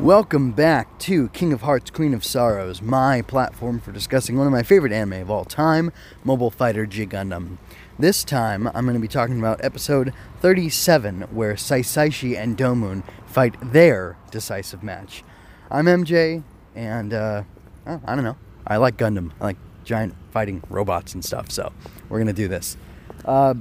Welcome 0.00 0.52
back 0.52 0.98
to 1.00 1.28
King 1.30 1.54
of 1.54 1.62
Hearts, 1.62 1.90
Queen 1.90 2.12
of 2.12 2.22
Sorrows, 2.22 2.82
my 2.82 3.22
platform 3.22 3.80
for 3.80 3.92
discussing 3.92 4.36
one 4.36 4.46
of 4.46 4.52
my 4.52 4.62
favorite 4.62 4.92
anime 4.92 5.22
of 5.22 5.30
all 5.30 5.46
time, 5.46 5.90
Mobile 6.22 6.50
Fighter 6.50 6.84
G 6.84 7.06
Gundam. 7.06 7.56
This 7.98 8.22
time, 8.22 8.66
I'm 8.74 8.84
going 8.84 8.92
to 8.94 9.00
be 9.00 9.08
talking 9.08 9.38
about 9.38 9.64
episode 9.64 10.12
37, 10.40 11.22
where 11.30 11.54
Saisaishi 11.54 12.36
and 12.36 12.58
Domon 12.58 13.04
fight 13.24 13.56
their 13.72 14.18
decisive 14.30 14.82
match. 14.82 15.24
I'm 15.70 15.86
MJ, 15.86 16.42
and 16.74 17.14
uh, 17.14 17.44
oh, 17.86 18.00
I 18.04 18.14
don't 18.14 18.24
know. 18.24 18.36
I 18.66 18.76
like 18.76 18.98
Gundam. 18.98 19.32
I 19.40 19.44
like 19.44 19.56
giant 19.84 20.14
fighting 20.30 20.62
robots 20.68 21.14
and 21.14 21.24
stuff, 21.24 21.50
so 21.50 21.72
we're 22.10 22.18
going 22.18 22.26
to 22.26 22.34
do 22.34 22.48
this. 22.48 22.76
Uh, 23.24 23.54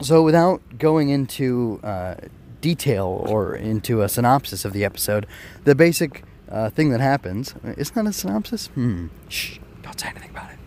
so, 0.00 0.24
without 0.24 0.62
going 0.78 1.10
into 1.10 1.78
uh, 1.84 2.16
detail 2.60 3.24
or 3.28 3.54
into 3.54 4.02
a 4.02 4.08
synopsis 4.08 4.64
of 4.64 4.72
the 4.72 4.84
episode, 4.84 5.26
the 5.64 5.74
basic 5.74 6.24
uh, 6.50 6.70
thing 6.70 6.90
that 6.90 7.00
happens 7.00 7.54
isn't 7.76 7.94
that 7.94 8.06
a 8.06 8.12
synopsis? 8.12 8.68
Hmm. 8.68 9.08
Shh. 9.28 9.58
Don't 9.82 9.98
say 9.98 10.08
anything 10.08 10.30
about 10.30 10.50
it. 10.50 10.58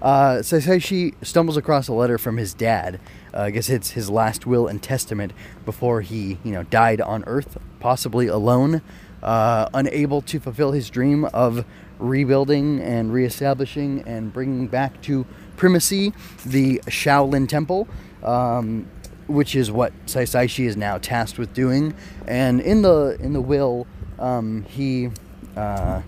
Uh, 0.00 0.36
Saisaishi 0.38 1.14
stumbles 1.22 1.56
across 1.56 1.88
a 1.88 1.92
letter 1.92 2.18
from 2.18 2.36
his 2.36 2.54
dad. 2.54 3.00
Uh, 3.34 3.42
I 3.42 3.50
guess 3.50 3.68
it's 3.68 3.90
his 3.90 4.08
last 4.08 4.46
will 4.46 4.66
and 4.66 4.82
testament 4.82 5.32
before 5.64 6.00
he, 6.02 6.38
you 6.44 6.52
know, 6.52 6.62
died 6.64 7.00
on 7.00 7.24
Earth, 7.26 7.58
possibly 7.80 8.26
alone, 8.26 8.80
uh, 9.22 9.68
unable 9.74 10.22
to 10.22 10.38
fulfill 10.38 10.72
his 10.72 10.88
dream 10.88 11.24
of 11.26 11.64
rebuilding 11.98 12.80
and 12.80 13.12
reestablishing 13.12 14.02
and 14.06 14.32
bringing 14.32 14.68
back 14.68 15.00
to 15.02 15.26
primacy 15.56 16.12
the 16.46 16.78
Shaolin 16.86 17.48
Temple. 17.48 17.88
Um, 18.22 18.88
which 19.28 19.54
is 19.54 19.70
what 19.70 19.92
Saisaishi 20.06 20.66
is 20.66 20.76
now 20.76 20.98
tasked 20.98 21.38
with 21.38 21.54
doing. 21.54 21.94
And 22.26 22.60
in 22.60 22.82
the 22.82 23.16
in 23.20 23.32
the 23.32 23.40
will, 23.40 23.86
um, 24.18 24.64
he 24.64 25.10
uh, 25.56 26.02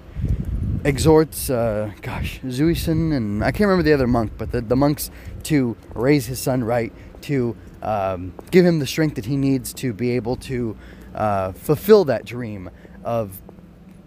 exhorts, 0.85 1.51
uh, 1.51 1.93
gosh, 2.03 2.41
Zuisen 2.41 3.15
and 3.17 3.45
I 3.45 3.51
can't 3.51 3.69
remember 3.69 3.83
the 3.83 3.93
other 3.93 4.07
monk, 4.07 4.33
but 4.39 4.53
the, 4.53 4.61
the 4.61 4.77
monks 4.77 5.11
to 5.45 5.77
raise 5.95 6.27
his 6.27 6.39
son 6.39 6.65
right, 6.65 6.93
to 7.23 7.57
um, 7.83 8.33
give 8.51 8.65
him 8.65 8.79
the 8.79 8.87
strength 8.87 9.17
that 9.17 9.27
he 9.27 9.37
needs 9.37 9.73
to 9.75 9.93
be 9.93 10.11
able 10.11 10.37
to 10.37 10.77
uh, 11.15 11.53
fulfill 11.53 12.05
that 12.07 12.25
dream 12.25 12.71
of 13.05 13.41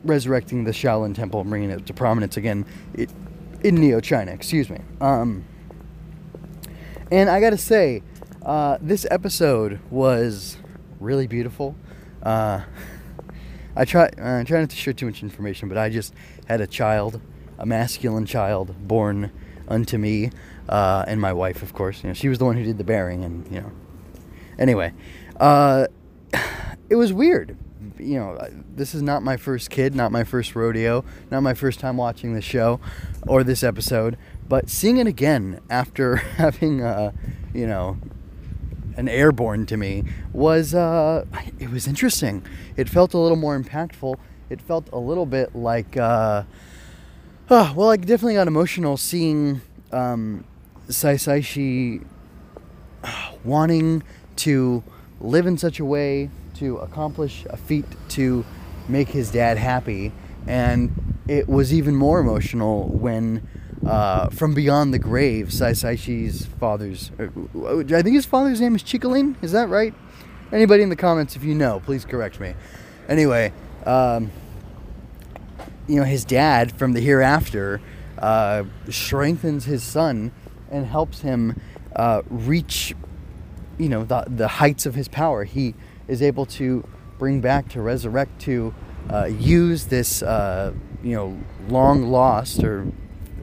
resurrecting 0.04 0.64
the 0.64 0.72
Shaolin 0.72 1.16
Temple 1.16 1.42
and 1.42 1.50
bringing 1.50 1.70
it 1.70 1.86
to 1.86 1.94
prominence 1.94 2.38
again 2.38 2.66
it, 2.94 3.10
in 3.64 3.76
Neo 3.76 4.00
China. 4.00 4.32
Excuse 4.32 4.70
me. 4.70 4.80
Um, 5.00 5.46
and 7.12 7.30
I 7.30 7.40
gotta 7.40 7.58
say, 7.58 8.02
uh, 8.46 8.78
this 8.82 9.06
episode 9.10 9.80
was 9.90 10.58
really 11.00 11.28
beautiful. 11.28 11.76
Uh, 12.22 12.62
I 13.76 13.86
try 13.86 14.06
uh, 14.06 14.40
I 14.40 14.44
try 14.44 14.60
not 14.60 14.70
to 14.70 14.76
share 14.76 14.94
too 14.94 15.06
much 15.06 15.24
information, 15.24 15.68
but 15.70 15.78
I 15.78 15.90
just 15.90 16.14
had 16.46 16.62
a 16.62 16.68
child, 16.68 17.22
a 17.58 17.66
masculine 17.66 18.26
child, 18.26 18.88
born 18.88 19.32
unto 19.68 19.98
me, 19.98 20.30
uh, 20.70 21.06
and 21.08 21.20
my 21.20 21.34
wife, 21.34 21.64
of 21.64 21.74
course. 21.74 22.04
You 22.04 22.10
know, 22.10 22.14
she 22.14 22.30
was 22.30 22.38
the 22.38 22.46
one 22.46 22.56
who 22.56 22.64
did 22.64 22.78
the 22.78 22.84
bearing, 22.84 23.24
and 23.24 23.50
you 23.52 23.62
know. 23.62 23.72
Anyway, 24.60 24.94
uh, 25.40 25.88
it 26.90 26.96
was 26.96 27.12
weird. 27.12 27.58
You 27.98 28.20
know, 28.20 28.48
this 28.76 28.94
is 28.94 29.02
not 29.02 29.24
my 29.24 29.38
first 29.38 29.70
kid, 29.70 29.96
not 29.96 30.12
my 30.12 30.24
first 30.24 30.56
rodeo, 30.56 31.06
not 31.32 31.42
my 31.42 31.54
first 31.54 31.80
time 31.80 31.96
watching 31.98 32.34
this 32.34 32.44
show 32.44 32.80
or 33.28 33.44
this 33.44 33.64
episode, 33.64 34.18
but 34.48 34.70
seeing 34.70 34.98
it 34.98 35.08
again 35.08 35.62
after 35.70 36.16
having, 36.38 36.82
uh, 36.82 37.12
you 37.54 37.68
know, 37.68 37.98
an 38.98 39.08
airborne 39.08 39.66
to 39.68 39.78
me 39.78 40.04
was 40.32 40.74
uh, 40.74 41.26
it 41.60 41.70
was 41.70 41.88
interesting. 41.88 42.46
It 42.76 42.90
felt 42.90 43.14
a 43.14 43.18
little 43.18 43.38
more 43.38 43.60
impactful. 43.60 44.16
It 44.50 44.62
felt 44.62 44.90
a 44.92 45.00
little 45.00 45.26
bit 45.26 45.56
like 45.56 45.98
uh, 45.98 46.44
oh, 47.50 47.74
well, 47.76 47.90
I 47.90 47.98
definitely 47.98 48.36
got 48.36 48.48
emotional 48.48 48.98
seeing 48.98 49.62
um, 49.92 50.46
Saisaishi 50.88 52.06
wanting 53.44 54.04
to 54.38 54.84
live 55.20 55.46
in 55.46 55.58
such 55.58 55.80
a 55.80 55.86
way 55.86 56.30
to 56.56 56.78
accomplish 56.78 57.46
a 57.50 57.58
feat 57.58 57.86
to 58.10 58.46
make 58.88 59.10
his 59.10 59.32
dad 59.32 59.58
happy, 59.58 60.12
and 60.48 61.16
it 61.28 61.48
was 61.48 61.74
even 61.74 61.96
more 61.96 62.20
emotional 62.20 62.88
when 62.88 63.48
uh, 63.86 64.30
from 64.30 64.54
beyond 64.54 64.94
the 64.94 65.00
grave, 65.00 65.48
Saisaichi's 65.48 66.46
father's. 66.46 67.12
Uh, 67.20 67.80
I 67.80 68.02
think 68.02 68.16
his 68.16 68.26
father's 68.26 68.62
name 68.62 68.76
is 68.76 68.84
Chikolin. 68.84 69.36
Is 69.44 69.52
that 69.52 69.70
right? 69.70 69.94
Anybody 70.52 70.84
in 70.84 70.90
the 70.90 70.96
comments, 70.96 71.36
if 71.36 71.44
you 71.44 71.56
know, 71.56 71.82
please 71.84 72.06
correct 72.06 72.40
me. 72.40 72.54
Anyway, 73.10 73.52
um, 73.86 74.32
you 75.88 75.96
know, 75.98 76.04
his 76.04 76.24
dad 76.24 76.72
from 76.72 76.94
the 76.94 77.02
hereafter 77.02 77.82
uh, 78.20 78.64
strengthens 78.90 79.66
his 79.66 79.84
son 79.84 80.32
and 80.72 80.86
helps 80.86 81.22
him 81.22 81.60
uh, 81.96 82.22
reach, 82.30 82.96
you 83.78 83.90
know, 83.90 84.04
the, 84.04 84.24
the 84.28 84.48
heights 84.48 84.86
of 84.86 84.96
his 84.96 85.08
power. 85.08 85.44
He 85.44 85.76
is 86.08 86.22
able 86.22 86.46
to 86.48 86.88
bring 87.18 87.42
back, 87.42 87.70
to 87.70 87.82
resurrect, 87.82 88.40
to 88.42 88.74
uh, 89.10 89.26
use 89.26 89.86
this, 89.86 90.22
uh, 90.24 90.74
you 91.04 91.16
know, 91.16 91.38
long 91.68 92.04
lost 92.04 92.64
or 92.64 92.88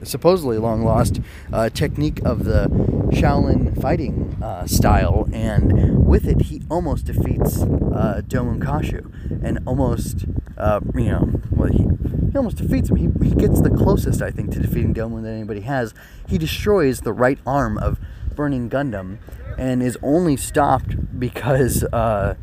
supposedly 0.03 0.59
long 0.59 0.83
lost 0.85 1.21
uh, 1.53 1.69
technique 1.71 2.21
of 2.25 2.45
the 2.45 2.69
Shaolin 3.13 3.81
fighting 3.81 4.39
uh, 4.43 4.67
style, 4.67 5.29
and 5.33 6.07
with 6.07 6.27
it, 6.27 6.43
he 6.43 6.63
almost 6.71 7.07
defeats 7.07 7.63
uh, 7.63 8.23
Domon 8.27 8.61
Kasshu, 8.61 9.11
and 9.45 9.59
almost, 9.67 10.27
uh, 10.57 10.81
you 10.95 11.11
know, 11.11 11.41
well, 11.51 11.71
he, 11.71 11.87
he 12.31 12.37
almost 12.37 12.57
defeats 12.57 12.89
him. 12.89 12.97
He, 12.97 13.29
he 13.29 13.35
gets 13.35 13.61
the 13.61 13.71
closest, 13.71 14.23
I 14.23 14.31
think, 14.31 14.53
to 14.53 14.61
defeating 14.61 14.95
Domon 14.95 15.23
that 15.23 15.31
anybody 15.31 15.61
has. 15.63 15.95
He 16.29 16.39
destroys 16.39 17.01
the 17.01 17.13
right 17.13 17.39
arm 17.47 17.79
of 17.79 17.99
Burning 18.35 18.71
Gundam, 18.71 19.19
and 19.59 19.83
is 19.83 19.99
only 20.03 20.37
stopped 20.37 21.19
because 21.19 21.85
uh, 21.93 22.35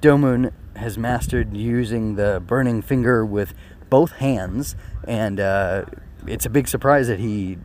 Domon 0.00 0.52
has 0.76 0.96
mastered 0.96 1.56
using 1.56 2.14
the 2.14 2.42
burning 2.44 2.82
finger 2.82 3.24
with 3.24 3.52
both 3.90 4.12
hands 4.12 4.76
and 5.06 5.40
uh, 5.40 5.84
it's 6.28 6.46
a 6.46 6.50
big 6.50 6.68
surprise 6.68 7.08
that 7.08 7.18
he 7.18 7.58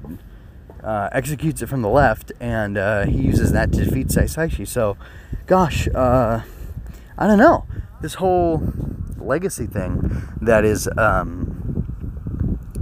uh, 0.84 1.09
executes 1.12 1.62
it 1.62 1.68
from 1.68 1.81
the 1.81 1.90
left, 1.90 2.31
and 2.40 2.78
uh, 2.78 3.06
he 3.06 3.18
uses 3.18 3.51
that 3.51 3.72
to 3.74 3.85
defeat 3.85 4.07
Saisaishi. 4.07 4.68
So, 4.68 4.97
gosh, 5.46 5.88
uh, 5.94 6.41
I 7.18 7.28
don't 7.28 7.38
know. 7.38 7.66
This 8.02 8.16
whole 8.16 8.62
legacy 9.18 9.66
thing 9.66 10.28
that 10.41 10.66
is 10.66 10.90
um, 10.97 11.88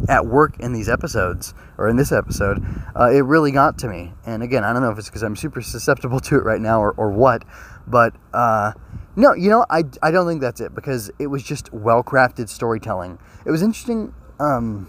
at 0.10 0.26
work 0.26 0.60
in 0.60 0.74
these 0.74 0.90
episodes, 0.90 1.54
or 1.78 1.88
in 1.88 1.96
this 1.96 2.12
episode, 2.12 2.64
uh, 3.00 3.12
it 3.12 3.22
really 3.22 3.52
got 3.52 3.78
to 3.80 3.88
me. 3.88 4.14
And 4.26 4.42
again, 4.42 4.64
I 4.64 4.74
don't 4.74 4.82
know 4.82 4.90
if 4.90 4.98
it's 4.98 5.10
because 5.10 5.24
I'm 5.24 5.36
super 5.36 5.62
susceptible 5.62 6.20
to 6.22 6.36
it 6.36 6.44
right 6.44 6.62
now 6.62 6.82
or, 6.82 6.92
or 6.94 7.12
what, 7.12 7.44
but 7.88 8.16
uh, 8.34 8.74
no, 9.16 9.34
you 9.34 9.50
know, 9.50 9.66
I, 9.70 9.84
I 10.02 10.12
don't 10.12 10.28
think 10.28 10.42
that's 10.42 10.62
it 10.62 10.74
because 10.74 11.12
it 11.20 11.28
was 11.28 11.44
just 11.44 11.72
well 11.74 12.04
crafted 12.04 12.50
storytelling. 12.50 13.20
It 13.46 13.52
was 13.52 13.62
interesting. 13.62 14.14
Um, 14.40 14.88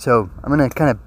so 0.00 0.30
I'm 0.42 0.56
going 0.56 0.68
to 0.68 0.74
kind 0.74 0.90
of 0.90 0.98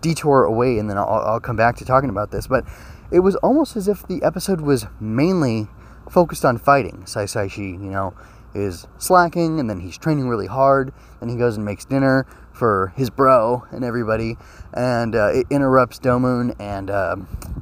detour 0.00 0.44
away 0.44 0.78
and 0.78 0.90
then 0.90 0.98
I'll, 0.98 1.08
I'll 1.08 1.40
come 1.40 1.56
back 1.56 1.76
to 1.76 1.84
talking 1.84 2.10
about 2.10 2.30
this. 2.30 2.46
But 2.46 2.64
it 3.10 3.20
was 3.20 3.36
almost 3.36 3.76
as 3.76 3.88
if 3.88 4.06
the 4.06 4.22
episode 4.22 4.60
was 4.60 4.86
mainly 5.00 5.68
focused 6.10 6.44
on 6.44 6.58
fighting. 6.58 7.04
Saisaishi, 7.06 7.72
you 7.72 7.90
know, 7.90 8.14
is 8.54 8.86
slacking 8.98 9.60
and 9.60 9.70
then 9.70 9.80
he's 9.80 9.96
training 9.96 10.28
really 10.28 10.48
hard. 10.48 10.92
Then 11.20 11.28
he 11.28 11.36
goes 11.36 11.56
and 11.56 11.64
makes 11.64 11.84
dinner 11.84 12.26
for 12.52 12.92
his 12.96 13.10
bro 13.10 13.64
and 13.70 13.84
everybody. 13.84 14.36
And 14.74 15.14
uh, 15.14 15.30
it 15.32 15.46
interrupts 15.48 16.00
Domon 16.00 16.56
and, 16.58 16.90
uh, 16.90 17.16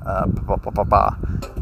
uh, 0.07 0.27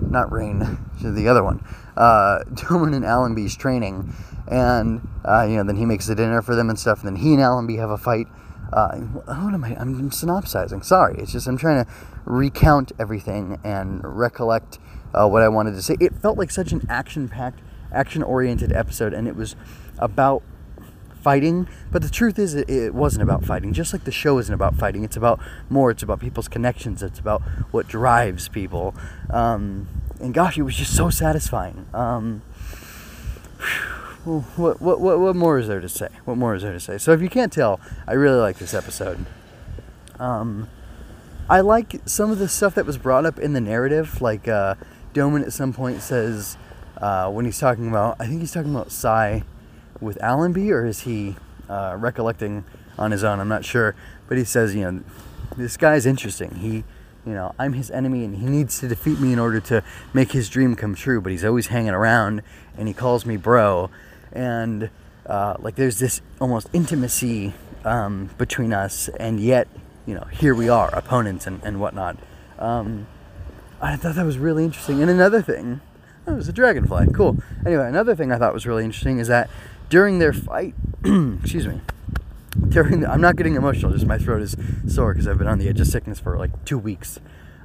not 0.00 0.32
Rain, 0.32 0.78
the 1.02 1.28
other 1.28 1.42
one. 1.42 1.64
Uh, 1.96 2.44
and 2.70 3.04
Allenby's 3.04 3.56
training. 3.56 4.14
And, 4.46 5.06
uh, 5.24 5.42
you 5.42 5.56
know, 5.56 5.64
then 5.64 5.76
he 5.76 5.84
makes 5.84 6.06
the 6.06 6.14
dinner 6.14 6.40
for 6.40 6.54
them 6.54 6.70
and 6.70 6.78
stuff. 6.78 7.00
And 7.00 7.08
then 7.08 7.16
he 7.16 7.34
and 7.34 7.42
Allenby 7.42 7.76
have 7.76 7.90
a 7.90 7.98
fight. 7.98 8.28
Uh, 8.72 8.98
what 8.98 9.54
am 9.54 9.64
I? 9.64 9.74
I'm 9.76 10.10
synopsizing. 10.10 10.82
Sorry. 10.82 11.16
It's 11.18 11.32
just 11.32 11.46
I'm 11.46 11.56
trying 11.56 11.84
to 11.84 11.90
recount 12.24 12.92
everything 12.98 13.58
and 13.64 14.00
recollect 14.04 14.78
uh, 15.14 15.26
what 15.26 15.42
I 15.42 15.48
wanted 15.48 15.72
to 15.72 15.82
say. 15.82 15.96
It 16.00 16.14
felt 16.14 16.36
like 16.36 16.50
such 16.50 16.72
an 16.72 16.86
action-packed, 16.88 17.60
action-oriented 17.92 18.72
episode, 18.72 19.14
and 19.14 19.26
it 19.26 19.36
was 19.36 19.56
about 19.98 20.42
fighting. 21.22 21.66
But 21.90 22.02
the 22.02 22.10
truth 22.10 22.38
is, 22.38 22.54
it, 22.54 22.68
it 22.68 22.94
wasn't 22.94 23.22
about 23.22 23.44
fighting. 23.44 23.72
Just 23.72 23.92
like 23.92 24.04
the 24.04 24.12
show 24.12 24.38
isn't 24.38 24.54
about 24.54 24.76
fighting. 24.76 25.02
It's 25.02 25.16
about 25.16 25.40
more. 25.70 25.90
It's 25.90 26.02
about 26.02 26.20
people's 26.20 26.48
connections. 26.48 27.02
It's 27.02 27.18
about 27.18 27.42
what 27.70 27.88
drives 27.88 28.48
people. 28.48 28.94
Um, 29.30 29.88
and 30.20 30.34
gosh, 30.34 30.58
it 30.58 30.62
was 30.62 30.76
just 30.76 30.94
so 30.94 31.10
satisfying. 31.10 31.86
Um, 31.94 32.42
what, 34.28 34.80
what, 34.80 35.00
what, 35.00 35.18
what 35.18 35.36
more 35.36 35.58
is 35.58 35.68
there 35.68 35.80
to 35.80 35.88
say? 35.88 36.08
What 36.24 36.36
more 36.36 36.54
is 36.54 36.62
there 36.62 36.72
to 36.72 36.80
say? 36.80 36.98
So 36.98 37.12
if 37.12 37.22
you 37.22 37.28
can't 37.28 37.52
tell, 37.52 37.80
I 38.06 38.12
really 38.12 38.38
like 38.38 38.58
this 38.58 38.74
episode. 38.74 39.24
Um, 40.18 40.68
I 41.48 41.60
like 41.60 42.00
some 42.04 42.30
of 42.30 42.38
the 42.38 42.48
stuff 42.48 42.74
that 42.74 42.84
was 42.84 42.98
brought 42.98 43.24
up 43.24 43.38
in 43.38 43.54
the 43.54 43.60
narrative. 43.60 44.20
Like 44.20 44.46
uh, 44.46 44.74
Domon 45.14 45.42
at 45.42 45.52
some 45.52 45.72
point 45.72 46.02
says 46.02 46.58
uh, 46.98 47.30
when 47.30 47.44
he's 47.46 47.58
talking 47.58 47.88
about, 47.88 48.16
I 48.20 48.26
think 48.26 48.40
he's 48.40 48.52
talking 48.52 48.74
about 48.74 48.92
Sai 48.92 49.44
with 50.00 50.22
Allenby 50.22 50.70
or 50.72 50.84
is 50.84 51.00
he 51.00 51.36
uh, 51.68 51.96
recollecting 51.98 52.64
on 52.98 53.12
his 53.12 53.24
own? 53.24 53.40
I'm 53.40 53.48
not 53.48 53.64
sure. 53.64 53.94
But 54.28 54.36
he 54.36 54.44
says, 54.44 54.74
you 54.74 54.82
know, 54.82 55.02
this 55.56 55.76
guy's 55.78 56.04
interesting. 56.04 56.56
He, 56.56 56.84
you 57.24 57.34
know, 57.34 57.54
I'm 57.58 57.72
his 57.72 57.90
enemy 57.90 58.24
and 58.24 58.36
he 58.36 58.46
needs 58.46 58.78
to 58.80 58.88
defeat 58.88 59.18
me 59.18 59.32
in 59.32 59.38
order 59.38 59.60
to 59.60 59.82
make 60.12 60.32
his 60.32 60.50
dream 60.50 60.74
come 60.74 60.94
true. 60.94 61.20
But 61.20 61.32
he's 61.32 61.44
always 61.44 61.68
hanging 61.68 61.94
around 61.94 62.42
and 62.76 62.88
he 62.88 62.94
calls 62.94 63.24
me 63.24 63.36
bro. 63.36 63.90
And 64.32 64.90
uh, 65.26 65.56
like 65.58 65.76
there's 65.76 65.98
this 65.98 66.20
almost 66.40 66.68
intimacy 66.72 67.54
um, 67.84 68.30
between 68.38 68.72
us, 68.72 69.08
and 69.20 69.40
yet, 69.40 69.68
you 70.06 70.14
know, 70.14 70.24
here 70.32 70.54
we 70.54 70.68
are, 70.68 70.88
opponents 70.94 71.46
and, 71.46 71.60
and 71.64 71.80
whatnot. 71.80 72.18
Um, 72.58 73.06
I 73.80 73.96
thought 73.96 74.16
that 74.16 74.26
was 74.26 74.38
really 74.38 74.64
interesting. 74.64 75.00
And 75.00 75.10
another 75.10 75.42
thing, 75.42 75.80
oh, 76.26 76.32
it 76.32 76.36
was 76.36 76.48
a 76.48 76.52
dragonfly. 76.52 77.08
Cool. 77.14 77.36
Anyway, 77.64 77.86
another 77.86 78.14
thing 78.14 78.32
I 78.32 78.38
thought 78.38 78.52
was 78.52 78.66
really 78.66 78.84
interesting 78.84 79.18
is 79.18 79.28
that 79.28 79.48
during 79.88 80.18
their 80.18 80.32
fight, 80.32 80.74
excuse 81.04 81.66
me, 81.66 81.80
during 82.68 83.00
the, 83.00 83.10
I'm 83.10 83.20
not 83.20 83.36
getting 83.36 83.54
emotional, 83.54 83.92
just 83.92 84.06
my 84.06 84.18
throat 84.18 84.42
is 84.42 84.56
sore 84.86 85.12
because 85.12 85.28
I've 85.28 85.38
been 85.38 85.46
on 85.46 85.58
the 85.58 85.68
edge 85.68 85.80
of 85.80 85.86
sickness 85.86 86.18
for 86.18 86.36
like 86.36 86.64
two 86.64 86.78
weeks. 86.78 87.18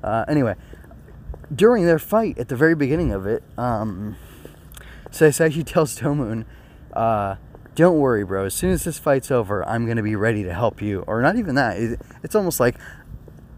Uh, 0.03 0.25
anyway, 0.27 0.55
during 1.53 1.85
their 1.85 1.99
fight 1.99 2.37
at 2.37 2.49
the 2.49 2.55
very 2.55 2.75
beginning 2.75 3.11
of 3.11 3.25
it, 3.25 3.43
um, 3.57 4.15
Saisashi 5.13 5.63
tells 5.65 5.97
Domon, 5.99 6.45
uh, 6.91 7.35
don't 7.75 7.97
worry, 7.97 8.23
bro. 8.23 8.45
As 8.45 8.53
soon 8.53 8.71
as 8.71 8.83
this 8.83 8.99
fight's 8.99 9.31
over, 9.31 9.67
I'm 9.67 9.85
going 9.85 9.97
to 9.97 10.03
be 10.03 10.15
ready 10.15 10.43
to 10.43 10.53
help 10.53 10.81
you. 10.81 11.03
Or 11.07 11.21
not 11.21 11.37
even 11.37 11.55
that. 11.55 11.77
It's 12.23 12.35
almost 12.35 12.59
like 12.59 12.75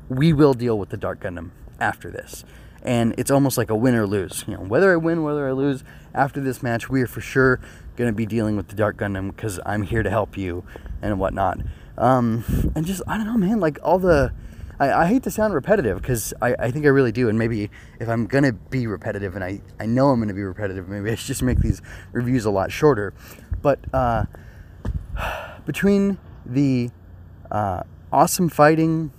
we 0.08 0.32
will 0.34 0.54
deal 0.54 0.78
with 0.78 0.90
the 0.90 0.98
Dark 0.98 1.22
Gundam 1.22 1.52
after 1.80 2.12
this. 2.12 2.46
And 2.82 3.16
it's 3.18 3.32
almost 3.32 3.58
like 3.58 3.70
a 3.70 3.76
win 3.76 3.96
or 3.96 4.06
lose. 4.06 4.46
You 4.48 4.54
know, 4.56 4.62
whether 4.62 4.94
I 4.94 4.96
win, 4.98 5.24
whether 5.24 5.48
I 5.48 5.52
lose, 5.52 5.84
after 6.14 6.40
this 6.40 6.62
match, 6.62 6.90
we 6.90 7.02
are 7.02 7.08
for 7.08 7.22
sure 7.22 7.60
going 7.96 8.10
to 8.10 8.16
be 8.16 8.26
dealing 8.26 8.56
with 8.56 8.68
the 8.68 8.76
Dark 8.76 8.98
Gundam 8.98 9.36
because 9.36 9.60
I'm 9.66 9.84
here 9.84 10.04
to 10.04 10.10
help 10.10 10.38
you 10.38 10.64
and 11.02 11.20
whatnot. 11.20 11.60
Um, 11.98 12.72
and 12.76 12.86
just, 12.86 13.02
I 13.08 13.18
don't 13.18 13.26
know, 13.26 13.38
man, 13.38 13.60
like 13.60 13.80
all 13.82 14.00
the. 14.00 14.34
I, 14.80 14.92
I 14.92 15.06
hate 15.08 15.24
to 15.24 15.32
sound 15.32 15.54
repetitive 15.54 16.02
because 16.02 16.34
I, 16.42 16.56
I 16.60 16.72
think 16.72 16.86
I 16.86 16.90
really 16.90 17.12
do. 17.12 17.30
And 17.30 17.38
maybe 17.38 17.70
if 18.00 18.08
I'm 18.10 18.26
going 18.26 18.44
to 18.44 18.54
be 18.54 18.88
repetitive, 18.88 19.36
and 19.36 19.44
I, 19.44 19.62
I 19.80 19.86
know 19.86 20.10
I'm 20.10 20.20
going 20.20 20.30
to 20.30 20.34
be 20.34 20.44
repetitive, 20.44 20.88
maybe 20.88 21.12
I 21.12 21.16
should 21.16 21.28
just 21.28 21.44
make 21.44 21.60
these 21.60 21.82
reviews 22.12 22.46
a 22.46 22.52
lot 22.52 22.72
shorter. 22.72 23.14
But 23.62 23.80
uh, 23.94 24.26
between 25.66 26.18
the 26.46 26.90
uh, 27.52 27.84
awesome 28.12 28.50
fighting, 28.50 29.12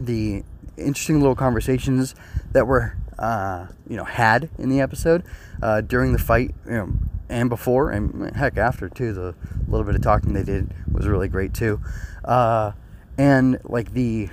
the 0.00 0.44
interesting 0.76 1.20
little 1.20 1.36
conversations 1.36 2.14
that 2.52 2.66
were 2.66 2.96
uh, 3.18 3.66
you 3.88 3.96
know 3.96 4.04
had 4.04 4.50
in 4.58 4.68
the 4.68 4.80
episode 4.80 5.22
uh, 5.62 5.80
during 5.80 6.12
the 6.12 6.18
fight, 6.18 6.54
you 6.66 6.72
know, 6.72 6.92
and 7.28 7.48
before, 7.48 7.90
and 7.90 8.34
heck 8.36 8.56
after 8.56 8.88
too, 8.88 9.12
the 9.12 9.34
little 9.68 9.84
bit 9.84 9.94
of 9.94 10.02
talking 10.02 10.32
they 10.32 10.42
did 10.42 10.74
was 10.90 11.06
really 11.06 11.28
great 11.28 11.54
too, 11.54 11.80
uh, 12.24 12.72
and 13.16 13.58
like 13.64 13.92
the 13.92 14.28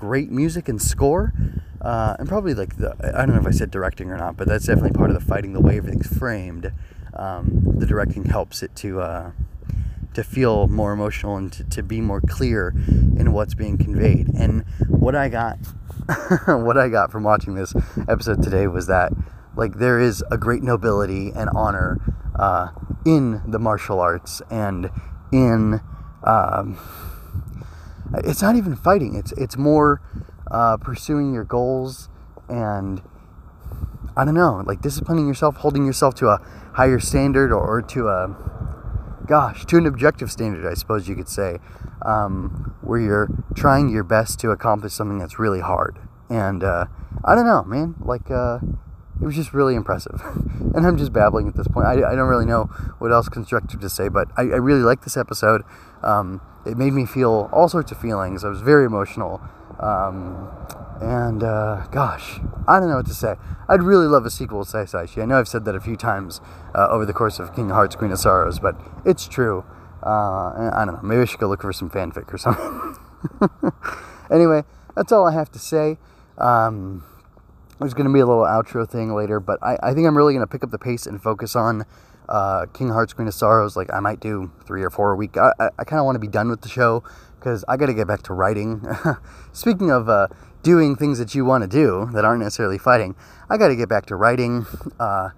great 0.00 0.30
music 0.30 0.68
and 0.68 0.80
score. 0.80 1.32
Uh, 1.80 2.16
and 2.18 2.28
probably 2.28 2.52
like 2.52 2.76
the 2.76 2.94
I 3.02 3.24
don't 3.24 3.34
know 3.34 3.40
if 3.40 3.46
I 3.46 3.52
said 3.52 3.70
directing 3.70 4.10
or 4.10 4.16
not, 4.16 4.36
but 4.36 4.48
that's 4.48 4.66
definitely 4.66 4.92
part 4.92 5.10
of 5.10 5.14
the 5.18 5.24
fighting, 5.24 5.52
the 5.52 5.60
way 5.60 5.78
everything's 5.78 6.08
framed 6.08 6.72
um, 7.14 7.62
the 7.78 7.86
directing 7.86 8.24
helps 8.24 8.62
it 8.62 8.74
to 8.76 9.00
uh, 9.00 9.32
to 10.14 10.24
feel 10.24 10.66
more 10.68 10.92
emotional 10.92 11.36
and 11.36 11.52
to, 11.52 11.64
to 11.64 11.82
be 11.82 12.00
more 12.00 12.20
clear 12.20 12.74
in 12.88 13.32
what's 13.32 13.54
being 13.54 13.78
conveyed. 13.78 14.28
And 14.34 14.64
what 14.88 15.14
I 15.14 15.28
got, 15.28 15.58
what 16.46 16.76
I 16.76 16.88
got 16.88 17.12
from 17.12 17.22
watching 17.22 17.54
this 17.54 17.74
episode 18.08 18.42
today 18.42 18.66
was 18.66 18.86
that 18.88 19.12
like 19.56 19.74
there 19.74 20.00
is 20.00 20.24
a 20.30 20.38
great 20.38 20.62
nobility 20.62 21.30
and 21.30 21.50
honor 21.54 22.00
uh, 22.38 22.68
in 23.04 23.42
the 23.46 23.58
martial 23.58 24.00
arts 24.00 24.42
and 24.50 24.90
in 25.32 25.80
um, 26.24 26.78
it's 28.14 28.42
not 28.42 28.56
even 28.56 28.76
fighting. 28.76 29.14
It's 29.14 29.32
it's 29.32 29.56
more 29.56 30.00
uh, 30.50 30.76
pursuing 30.78 31.32
your 31.32 31.44
goals 31.44 32.08
and 32.48 33.02
I 34.16 34.24
don't 34.24 34.34
know, 34.34 34.62
like 34.66 34.80
disciplining 34.80 35.26
yourself, 35.28 35.56
holding 35.56 35.86
yourself 35.86 36.14
to 36.16 36.28
a 36.28 36.40
higher 36.74 36.98
standard 36.98 37.52
or, 37.52 37.80
to 37.82 38.08
a, 38.08 38.36
gosh, 39.26 39.64
to 39.66 39.76
an 39.76 39.86
objective 39.86 40.30
standard, 40.30 40.68
I 40.68 40.74
suppose 40.74 41.08
you 41.08 41.14
could 41.14 41.28
say, 41.28 41.58
um, 42.04 42.74
where 42.80 43.00
you're 43.00 43.28
trying 43.54 43.88
your 43.88 44.04
best 44.04 44.40
to 44.40 44.50
accomplish 44.50 44.92
something 44.92 45.18
that's 45.18 45.38
really 45.38 45.60
hard. 45.60 45.98
And 46.28 46.64
uh, 46.64 46.86
I 47.24 47.34
don't 47.34 47.46
know, 47.46 47.64
man, 47.64 47.94
like, 48.00 48.30
uh, 48.30 48.58
it 49.20 49.24
was 49.24 49.36
just 49.36 49.52
really 49.52 49.74
impressive. 49.74 50.20
and 50.74 50.86
I'm 50.86 50.96
just 50.96 51.12
babbling 51.12 51.48
at 51.48 51.56
this 51.56 51.68
point. 51.68 51.86
I, 51.86 51.92
I, 51.92 52.14
don't 52.14 52.28
really 52.28 52.46
know 52.46 52.64
what 52.98 53.12
else 53.12 53.28
constructive 53.28 53.80
to 53.80 53.88
say, 53.88 54.08
but 54.08 54.28
I, 54.36 54.42
I 54.42 54.56
really 54.56 54.82
like 54.82 55.02
this 55.02 55.16
episode. 55.16 55.62
Um, 56.02 56.40
it 56.66 56.76
made 56.76 56.92
me 56.92 57.06
feel 57.06 57.48
all 57.52 57.68
sorts 57.68 57.92
of 57.92 58.00
feelings. 58.00 58.44
I 58.44 58.48
was 58.48 58.60
very 58.60 58.84
emotional. 58.84 59.40
Um, 59.78 60.48
and 61.00 61.42
uh, 61.42 61.86
gosh, 61.90 62.40
I 62.68 62.78
don't 62.78 62.90
know 62.90 62.96
what 62.96 63.06
to 63.06 63.14
say. 63.14 63.36
I'd 63.68 63.82
really 63.82 64.06
love 64.06 64.26
a 64.26 64.30
sequel 64.30 64.64
to 64.64 64.70
Saisashi. 64.70 65.22
I 65.22 65.24
know 65.24 65.38
I've 65.38 65.48
said 65.48 65.64
that 65.64 65.74
a 65.74 65.80
few 65.80 65.96
times 65.96 66.40
uh, 66.74 66.88
over 66.90 67.06
the 67.06 67.14
course 67.14 67.38
of 67.38 67.54
King 67.54 67.70
of 67.70 67.76
Hearts 67.76 67.96
Queen 67.96 68.12
of 68.12 68.18
Sorrows, 68.18 68.58
but 68.58 68.78
it's 69.04 69.26
true. 69.26 69.64
Uh, 70.02 70.70
I 70.74 70.84
don't 70.84 70.96
know. 70.96 71.00
Maybe 71.02 71.22
I 71.22 71.24
should 71.24 71.40
go 71.40 71.48
look 71.48 71.62
for 71.62 71.72
some 71.72 71.88
fanfic 71.88 72.32
or 72.32 72.38
something. 72.38 72.96
anyway, 74.30 74.64
that's 74.94 75.12
all 75.12 75.26
I 75.26 75.32
have 75.32 75.50
to 75.52 75.58
say. 75.58 75.96
Um, 76.36 77.04
there's 77.78 77.94
going 77.94 78.06
to 78.06 78.12
be 78.12 78.20
a 78.20 78.26
little 78.26 78.44
outro 78.44 78.88
thing 78.88 79.14
later, 79.14 79.40
but 79.40 79.58
I, 79.62 79.78
I 79.82 79.94
think 79.94 80.06
I'm 80.06 80.16
really 80.16 80.34
going 80.34 80.46
to 80.46 80.50
pick 80.50 80.62
up 80.62 80.70
the 80.70 80.78
pace 80.78 81.06
and 81.06 81.22
focus 81.22 81.56
on 81.56 81.86
uh, 82.30 82.66
King 82.72 82.90
Hearts 82.90 83.12
Queen 83.12 83.28
of 83.28 83.34
Sorrows. 83.34 83.76
Like 83.76 83.92
I 83.92 84.00
might 84.00 84.20
do 84.20 84.50
three 84.66 84.82
or 84.82 84.90
four 84.90 85.12
a 85.12 85.16
week. 85.16 85.36
I, 85.36 85.52
I, 85.58 85.70
I 85.78 85.84
kind 85.84 85.98
of 85.98 86.06
want 86.06 86.16
to 86.16 86.20
be 86.20 86.28
done 86.28 86.48
with 86.48 86.62
the 86.62 86.68
show 86.68 87.02
because 87.38 87.64
I 87.68 87.76
got 87.76 87.86
to 87.86 87.94
get 87.94 88.06
back 88.06 88.22
to 88.24 88.34
writing. 88.34 88.86
Speaking 89.52 89.90
of 89.90 90.08
uh, 90.08 90.28
doing 90.62 90.96
things 90.96 91.18
that 91.18 91.34
you 91.34 91.44
want 91.44 91.62
to 91.62 91.68
do 91.68 92.08
that 92.12 92.24
aren't 92.24 92.42
necessarily 92.42 92.78
fighting, 92.78 93.16
I 93.48 93.56
got 93.56 93.68
to 93.68 93.76
get 93.76 93.88
back 93.88 94.06
to 94.06 94.16
writing. 94.16 94.66
Uh, 94.98 95.30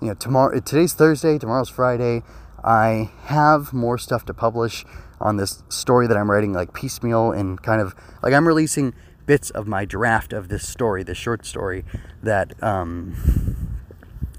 you 0.00 0.08
know, 0.08 0.14
tomorrow, 0.14 0.60
today's 0.60 0.92
Thursday, 0.92 1.38
tomorrow's 1.38 1.70
Friday. 1.70 2.22
I 2.62 3.10
have 3.24 3.72
more 3.72 3.98
stuff 3.98 4.24
to 4.26 4.34
publish 4.34 4.84
on 5.20 5.36
this 5.36 5.62
story 5.68 6.06
that 6.06 6.16
I'm 6.16 6.30
writing, 6.30 6.52
like 6.52 6.74
piecemeal 6.74 7.32
and 7.32 7.62
kind 7.62 7.80
of 7.80 7.94
like 8.22 8.32
I'm 8.32 8.46
releasing 8.46 8.94
bits 9.26 9.50
of 9.50 9.66
my 9.66 9.84
draft 9.84 10.32
of 10.32 10.48
this 10.48 10.66
story, 10.68 11.02
this 11.02 11.16
short 11.16 11.46
story 11.46 11.84
that 12.22 12.62
um, 12.62 13.14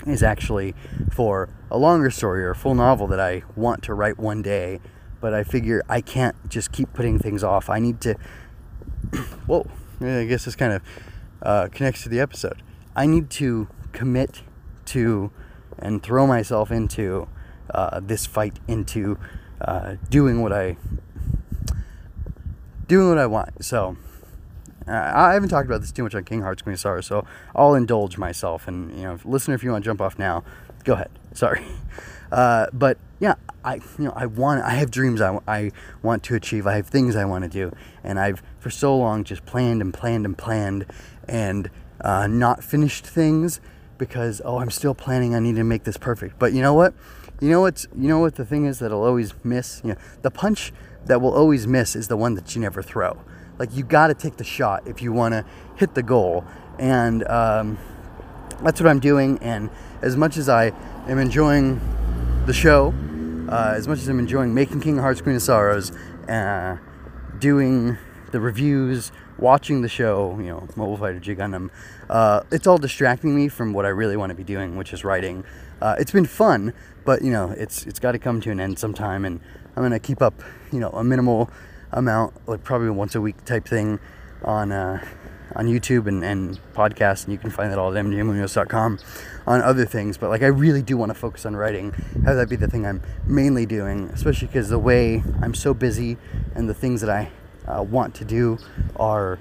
is 0.06 0.22
actually 0.24 0.76
for 1.12 1.50
a 1.72 1.78
longer 1.78 2.10
story 2.12 2.44
or 2.44 2.52
a 2.52 2.56
full 2.56 2.76
novel 2.76 3.08
that 3.08 3.20
I 3.20 3.44
want 3.56 3.84
to 3.84 3.94
write 3.94 4.18
one 4.18 4.42
day 4.42 4.80
but 5.26 5.34
I 5.34 5.44
figure 5.44 5.82
I 5.90 6.02
can't 6.02 6.36
just 6.48 6.72
keep 6.72 6.94
putting 6.94 7.18
things 7.18 7.44
off. 7.44 7.68
I 7.68 7.80
need 7.80 8.00
to. 8.02 8.16
Whoa, 9.48 9.68
I 10.00 10.26
guess 10.26 10.46
this 10.46 10.56
kind 10.56 10.74
of 10.74 10.82
uh, 11.42 11.68
connects 11.72 12.04
to 12.04 12.10
the 12.10 12.20
episode. 12.20 12.62
I 12.96 13.08
need 13.08 13.32
to 13.32 13.68
commit 13.92 14.44
to 14.86 15.32
and 15.80 16.04
throw 16.04 16.28
myself 16.28 16.70
into 16.70 17.28
uh, 17.74 18.02
this 18.02 18.28
fight, 18.28 18.60
into 18.68 19.18
uh, 19.60 19.96
doing 20.12 20.44
what 20.44 20.54
I 20.54 20.78
doing 22.88 23.10
what 23.10 23.18
I 23.18 23.26
want. 23.26 23.66
So 23.66 23.98
I 24.88 25.34
haven't 25.34 25.50
talked 25.50 25.66
about 25.66 25.82
this 25.82 25.92
too 25.92 26.04
much 26.04 26.14
on 26.14 26.24
King 26.24 26.42
Hearts 26.42 26.62
Queen 26.62 26.78
Sorrow, 26.78 27.02
so 27.02 27.26
I'll 27.56 27.74
indulge 27.74 28.18
myself. 28.18 28.68
And 28.68 28.96
you 28.96 29.04
know, 29.04 29.20
listener, 29.26 29.56
if 29.56 29.64
you 29.64 29.72
want 29.72 29.84
to 29.84 29.90
jump 29.90 30.02
off 30.02 30.20
now, 30.20 30.44
go 30.84 30.94
ahead. 30.94 31.10
Sorry, 31.34 31.66
uh, 32.32 32.68
but 32.72 32.98
yeah, 33.20 33.36
I 33.64 33.76
you 33.76 34.06
know 34.06 34.14
I 34.16 34.26
want 34.28 34.62
I 34.62 34.72
have 34.72 34.92
dreams 34.92 35.22
I, 35.22 35.40
I 35.48 35.72
want 36.02 36.24
to 36.24 36.36
achieve. 36.36 36.68
I 36.68 36.76
have 36.76 36.88
things 36.88 37.16
I 37.16 37.26
want 37.26 37.44
to 37.44 37.50
do, 37.50 37.76
and 38.04 38.20
I've 38.20 38.42
for 38.60 38.70
so 38.70 38.96
long 38.98 39.24
just 39.24 39.46
planned 39.46 39.82
and 39.82 39.94
planned 39.94 40.26
and 40.26 40.38
planned, 40.38 40.86
and 41.28 41.70
uh, 42.02 42.28
not 42.28 42.64
finished 42.64 43.06
things 43.06 43.60
because 43.98 44.42
oh 44.46 44.60
I'm 44.60 44.72
still 44.72 44.94
planning. 44.94 45.36
I 45.36 45.40
need 45.40 45.56
to 45.56 45.64
make 45.64 45.84
this 45.84 45.98
perfect. 45.98 46.38
But 46.38 46.54
you 46.54 46.62
know 46.62 46.74
what? 46.74 46.94
You 47.42 47.50
know 47.50 47.62
what's 47.62 47.88
you 47.98 48.08
know 48.08 48.20
what 48.20 48.36
the 48.36 48.46
thing 48.46 48.66
is 48.66 48.80
that'll 48.80 49.04
always 49.04 49.34
miss. 49.44 49.82
You 49.84 49.92
know 49.92 50.00
the 50.22 50.32
punch 50.32 50.72
that 51.06 51.22
will 51.22 51.34
always 51.34 51.68
miss 51.68 51.96
is 51.96 52.08
the 52.08 52.18
one 52.18 52.36
that 52.36 52.56
you 52.56 52.62
never 52.62 52.82
throw. 52.82 53.20
Like 53.58 53.76
you 53.76 53.84
got 53.84 54.08
to 54.08 54.14
take 54.14 54.38
the 54.38 54.44
shot 54.44 54.88
if 54.88 55.02
you 55.02 55.12
want 55.14 55.34
to 55.34 55.46
hit 55.76 55.96
the 55.96 56.04
goal, 56.04 56.46
and 56.78 57.26
um, 57.28 57.78
that's 58.62 58.82
what 58.82 58.90
I'm 58.90 59.00
doing. 59.00 59.38
And 59.42 59.70
as 60.02 60.16
much 60.16 60.38
as 60.38 60.50
I 60.50 60.72
am 61.08 61.20
enjoying 61.20 61.80
the 62.46 62.54
show, 62.54 62.94
uh, 63.50 63.74
as 63.76 63.88
much 63.88 64.00
as 64.00 64.08
I'm 64.08 64.20
enjoying 64.20 64.54
making 64.54 64.82
King 64.82 64.98
Hearts 64.98 65.22
Queen 65.22 65.36
of 65.36 65.42
Sorrows, 65.42 65.92
uh, 66.28 66.78
doing 67.40 67.98
the 68.32 68.40
reviews, 68.40 69.12
watching 69.38 69.82
the 69.82 69.90
show, 69.90 70.38
you 70.40 70.48
know, 70.48 70.68
Mobile 70.76 70.98
Fighter 70.98 71.20
G 71.20 71.36
Gundam, 71.36 71.70
uh, 72.10 72.42
it's 72.52 72.68
all 72.68 72.78
distracting 72.78 73.36
me 73.36 73.48
from 73.48 73.74
what 73.74 73.86
I 73.86 73.90
really 73.90 74.18
want 74.18 74.32
to 74.32 74.36
be 74.36 74.44
doing, 74.44 74.78
which 74.78 74.94
is 74.94 75.04
writing. 75.04 75.44
Uh, 75.82 75.96
it's 76.00 76.12
been 76.12 76.26
fun, 76.26 76.74
but 77.04 77.22
you 77.22 77.32
know, 77.32 77.52
it's 77.52 77.86
it's 77.86 78.00
got 78.00 78.14
to 78.14 78.20
come 78.20 78.42
to 78.42 78.52
an 78.52 78.60
end 78.60 78.80
sometime, 78.80 79.26
and 79.26 79.40
I'm 79.76 79.84
gonna 79.84 80.00
keep 80.00 80.22
up, 80.22 80.42
you 80.72 80.80
know, 80.80 80.90
a 80.90 81.04
minimal 81.04 81.50
amount, 81.92 82.34
like 82.48 82.64
probably 82.64 82.90
once 82.90 83.16
a 83.16 83.22
week 83.22 83.44
type 83.46 83.68
thing, 83.68 84.00
on 84.44 84.72
uh, 84.72 85.06
on 85.56 85.68
YouTube 85.68 86.08
and, 86.08 86.24
and 86.24 86.60
podcasts, 86.74 87.24
and 87.24 87.32
you 87.32 87.40
can 87.40 87.50
find 87.50 87.72
that 87.72 87.80
all 87.80 87.96
at 87.96 88.06
mjmunoz.com 88.06 89.00
on 89.48 89.62
other 89.62 89.86
things. 89.86 90.18
But 90.18 90.30
like, 90.30 90.42
I 90.42 90.48
really 90.48 90.82
do 90.82 90.98
want 90.98 91.12
to 91.12 91.14
focus 91.14 91.46
on 91.46 91.56
writing. 91.56 91.92
Have 92.26 92.36
that 92.36 92.50
be 92.50 92.56
the 92.56 92.68
thing 92.68 92.86
I'm 92.86 93.02
mainly 93.26 93.66
doing, 93.66 94.10
especially 94.10 94.48
because 94.48 94.70
the 94.70 94.80
way 94.80 95.24
I'm 95.42 95.54
so 95.54 95.74
busy 95.74 96.18
and 96.56 96.70
the 96.70 96.74
things 96.74 97.02
that 97.02 97.10
I 97.10 97.32
uh, 97.68 97.84
want 97.84 98.16
to 98.16 98.26
do 98.26 98.58
are 98.96 99.40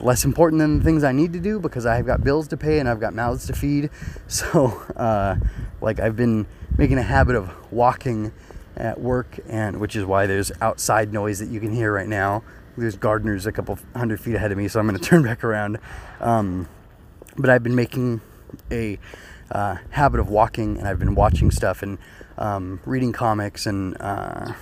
less 0.00 0.24
important 0.24 0.60
than 0.60 0.78
the 0.78 0.84
things 0.84 1.02
I 1.02 1.12
need 1.12 1.32
to 1.32 1.40
do 1.40 1.58
because 1.58 1.86
I've 1.86 2.06
got 2.06 2.22
bills 2.22 2.48
to 2.48 2.56
pay 2.56 2.78
and 2.78 2.88
I've 2.88 3.00
got 3.00 3.14
mouths 3.14 3.46
to 3.46 3.52
feed. 3.52 3.90
So, 4.28 4.66
uh, 4.96 5.36
like, 5.80 6.00
I've 6.00 6.16
been 6.16 6.46
making 6.76 6.98
a 6.98 7.02
habit 7.02 7.36
of 7.36 7.50
walking 7.72 8.32
at 8.76 9.00
work, 9.00 9.38
and 9.48 9.80
which 9.80 9.96
is 9.96 10.04
why 10.04 10.26
there's 10.26 10.52
outside 10.60 11.12
noise 11.12 11.38
that 11.38 11.48
you 11.48 11.60
can 11.60 11.72
hear 11.72 11.92
right 11.92 12.08
now. 12.08 12.42
There's 12.76 12.96
gardeners 12.96 13.46
a 13.46 13.52
couple 13.52 13.78
hundred 13.94 14.20
feet 14.20 14.34
ahead 14.34 14.52
of 14.52 14.58
me, 14.58 14.68
so 14.68 14.80
I'm 14.80 14.86
going 14.86 14.98
to 15.00 15.04
turn 15.04 15.22
back 15.22 15.44
around. 15.44 15.78
Um, 16.20 16.68
but 17.36 17.50
I've 17.50 17.62
been 17.62 17.74
making 17.74 18.20
a 18.70 18.98
uh, 19.50 19.76
habit 19.90 20.20
of 20.20 20.28
walking, 20.28 20.78
and 20.78 20.88
I've 20.88 20.98
been 20.98 21.14
watching 21.14 21.50
stuff 21.50 21.82
and 21.82 21.98
um, 22.38 22.80
reading 22.84 23.12
comics 23.12 23.66
and 23.66 23.96
uh, 24.00 24.52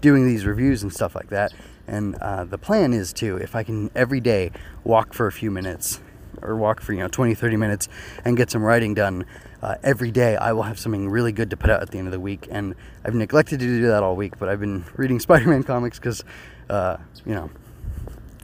doing 0.00 0.26
these 0.26 0.44
reviews 0.44 0.82
and 0.82 0.92
stuff 0.92 1.14
like 1.14 1.28
that. 1.28 1.52
And 1.86 2.14
uh, 2.16 2.44
the 2.44 2.58
plan 2.58 2.92
is 2.92 3.12
to, 3.14 3.36
if 3.36 3.56
I 3.56 3.64
can 3.64 3.90
every 3.94 4.20
day 4.20 4.52
walk 4.84 5.12
for 5.12 5.26
a 5.26 5.32
few 5.32 5.50
minutes 5.50 6.00
or 6.42 6.56
walk 6.56 6.80
for, 6.80 6.92
you 6.92 7.00
know, 7.00 7.08
20, 7.08 7.34
30 7.34 7.56
minutes 7.56 7.88
and 8.24 8.36
get 8.36 8.50
some 8.50 8.62
writing 8.62 8.94
done 8.94 9.24
uh, 9.62 9.76
every 9.82 10.10
day, 10.10 10.36
I 10.36 10.52
will 10.52 10.62
have 10.62 10.78
something 10.78 11.08
really 11.08 11.32
good 11.32 11.50
to 11.50 11.56
put 11.56 11.70
out 11.70 11.82
at 11.82 11.90
the 11.90 11.98
end 11.98 12.08
of 12.08 12.12
the 12.12 12.20
week. 12.20 12.48
And 12.50 12.74
I've 13.04 13.14
neglected 13.14 13.60
to 13.60 13.66
do 13.66 13.86
that 13.88 14.02
all 14.02 14.16
week, 14.16 14.38
but 14.38 14.48
I've 14.48 14.60
been 14.60 14.84
reading 14.96 15.20
Spider 15.20 15.48
Man 15.48 15.62
comics 15.62 15.98
because, 15.98 16.24
uh, 16.68 16.96
you 17.26 17.34
know, 17.34 17.50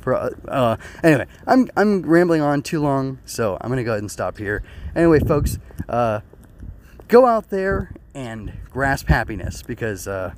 for, 0.00 0.14
uh, 0.14 0.30
uh, 0.48 0.76
anyway, 1.02 1.26
I'm, 1.46 1.68
I'm 1.76 2.02
rambling 2.02 2.40
on 2.40 2.62
too 2.62 2.80
long, 2.80 3.18
so 3.24 3.56
I'm 3.60 3.70
to 3.74 3.84
go 3.84 3.92
ahead 3.92 4.02
and 4.02 4.10
stop 4.10 4.38
here. 4.38 4.62
Anyway, 4.94 5.20
folks, 5.20 5.58
uh, 5.88 6.20
go 7.08 7.26
out 7.26 7.50
there 7.50 7.92
and 8.14 8.52
grasp 8.70 9.08
happiness 9.08 9.62
because 9.62 10.06
uh, 10.06 10.32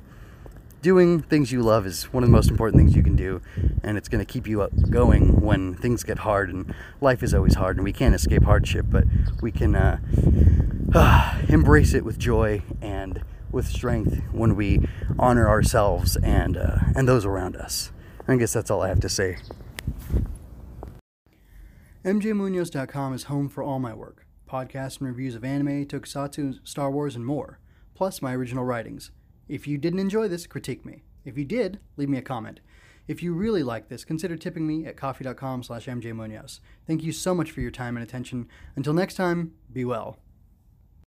doing 0.81 1.21
things 1.21 1.51
you 1.51 1.61
love 1.61 1.85
is 1.85 2.05
one 2.13 2.23
of 2.23 2.29
the 2.29 2.35
most 2.35 2.49
important 2.49 2.79
things 2.79 2.95
you 2.95 3.03
can 3.03 3.15
do 3.15 3.41
and 3.83 3.97
it's 3.97 4.07
going 4.07 4.23
to 4.23 4.31
keep 4.31 4.47
you 4.47 4.61
up 4.61 4.71
going 4.89 5.41
when 5.41 5.75
things 5.75 6.03
get 6.03 6.19
hard 6.19 6.49
and 6.49 6.73
life 7.01 7.21
is 7.21 7.33
always 7.33 7.55
hard 7.55 7.75
and 7.77 7.83
we 7.83 7.91
can't 7.91 8.15
escape 8.15 8.43
hardship 8.43 8.85
but 8.89 9.03
we 9.41 9.51
can 9.51 9.75
uh, 9.75 9.99
uh, 10.93 11.37
embrace 11.49 11.93
it 11.93 12.05
with 12.05 12.17
joy 12.17 12.61
and 12.81 13.21
with 13.51 13.67
strength 13.67 14.21
when 14.31 14.55
we 14.55 14.87
honor 15.17 15.47
ourselves 15.49 16.15
and 16.17 16.55
uh, 16.55 16.77
and 16.95 17.07
those 17.07 17.25
around 17.25 17.55
us. 17.55 17.91
I 18.27 18.35
guess 18.35 18.53
that's 18.53 18.69
all 18.69 18.83
i 18.83 18.89
have 18.89 18.99
to 18.99 19.09
say. 19.09 19.37
Mjmunoz.com 22.05 23.13
is 23.13 23.23
home 23.23 23.49
for 23.49 23.63
all 23.63 23.79
my 23.79 23.93
work. 23.93 24.25
Podcasts 24.47 24.99
and 24.99 25.07
reviews 25.07 25.35
of 25.35 25.43
anime 25.43 25.85
tokusatsu 25.85 26.59
star 26.63 26.91
wars 26.91 27.15
and 27.15 27.25
more 27.25 27.59
plus 27.99 28.21
my 28.21 28.33
original 28.33 28.63
writings 28.63 29.11
if 29.49 29.67
you 29.67 29.77
didn't 29.77 29.99
enjoy 29.99 30.29
this, 30.29 30.47
critique 30.47 30.85
me. 30.85 31.03
If 31.25 31.37
you 31.37 31.43
did, 31.43 31.79
leave 31.97 32.07
me 32.07 32.17
a 32.17 32.21
comment. 32.21 32.61
If 33.07 33.23
you 33.23 33.33
really 33.33 33.63
like 33.63 33.89
this, 33.89 34.05
consider 34.05 34.37
tipping 34.37 34.67
me 34.67 34.85
at 34.85 34.95
ko-fi.com 34.95 35.63
slash 35.63 35.87
mjmunoz. 35.87 36.59
Thank 36.85 37.03
you 37.03 37.11
so 37.11 37.33
much 37.33 37.49
for 37.49 37.61
your 37.61 37.71
time 37.71 37.97
and 37.97 38.03
attention. 38.03 38.47
Until 38.75 38.93
next 38.93 39.15
time, 39.15 39.53
be 39.73 39.83
well. 39.83 40.19